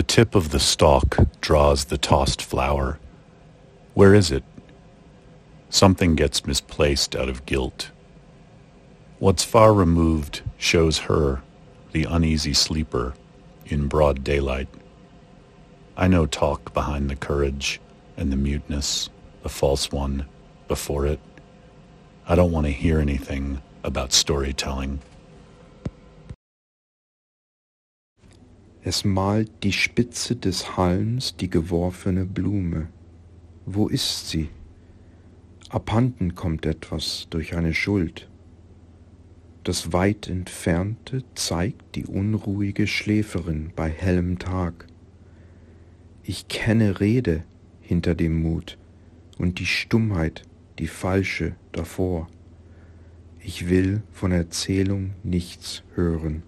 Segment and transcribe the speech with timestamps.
[0.00, 2.98] The tip of the stalk draws the tossed flower.
[3.92, 4.44] Where is it?
[5.68, 7.90] Something gets misplaced out of guilt.
[9.18, 11.42] What's far removed shows her,
[11.92, 13.12] the uneasy sleeper,
[13.66, 14.68] in broad daylight.
[15.98, 17.78] I know talk behind the courage
[18.16, 19.10] and the muteness,
[19.42, 20.24] the false one
[20.66, 21.20] before it.
[22.26, 25.00] I don't want to hear anything about storytelling.
[28.82, 32.88] Es malt die Spitze des Halms die geworfene Blume.
[33.66, 34.48] Wo ist sie?
[35.68, 38.30] Abhanden kommt etwas durch eine Schuld.
[39.64, 44.86] Das weit entfernte zeigt die unruhige Schläferin bei hellem Tag.
[46.22, 47.44] Ich kenne Rede
[47.82, 48.78] hinter dem Mut
[49.36, 50.44] und die Stummheit,
[50.78, 52.28] die falsche davor.
[53.40, 56.44] Ich will von Erzählung nichts hören.